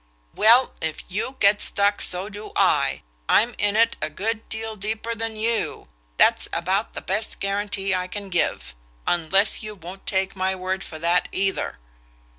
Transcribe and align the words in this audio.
"Well, 0.33 0.73
if 0.81 1.03
you 1.11 1.37
get 1.39 1.61
stuck 1.61 2.01
so 2.01 2.27
do 2.27 2.53
I. 2.55 3.03
I'm 3.29 3.53
in 3.59 3.75
it 3.75 3.97
a 4.01 4.09
good 4.09 4.49
deal 4.49 4.75
deeper 4.75 5.13
than 5.13 5.35
you. 5.35 5.89
That's 6.17 6.49
about 6.51 6.93
the 6.93 7.01
best 7.01 7.39
guarantee 7.39 7.93
I 7.93 8.07
can 8.07 8.29
give; 8.29 8.75
unless 9.05 9.61
you 9.61 9.75
won't 9.75 10.07
take 10.07 10.35
my 10.35 10.55
word 10.55 10.83
for 10.83 10.97
that 10.97 11.29
either." 11.31 11.77